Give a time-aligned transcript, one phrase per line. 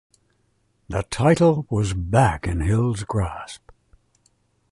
[0.89, 3.69] The title was back in Hill's grasp.